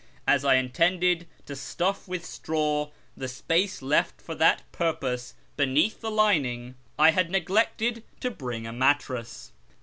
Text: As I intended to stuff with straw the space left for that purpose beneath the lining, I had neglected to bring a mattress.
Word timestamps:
As 0.25 0.43
I 0.43 0.55
intended 0.55 1.27
to 1.45 1.55
stuff 1.55 2.07
with 2.07 2.25
straw 2.25 2.89
the 3.15 3.27
space 3.27 3.83
left 3.83 4.19
for 4.19 4.33
that 4.33 4.63
purpose 4.71 5.35
beneath 5.57 6.01
the 6.01 6.09
lining, 6.09 6.73
I 6.97 7.11
had 7.11 7.29
neglected 7.29 8.03
to 8.21 8.31
bring 8.31 8.65
a 8.65 8.73
mattress. 8.73 9.51